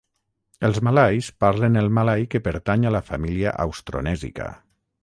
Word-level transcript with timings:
Els 0.69 0.79
malais 0.87 1.29
parlen 1.45 1.79
el 1.83 1.91
malai 1.99 2.27
que 2.33 2.43
pertany 2.51 2.89
a 2.89 2.95
la 2.99 3.05
família 3.13 3.57
austronèsica. 3.69 4.55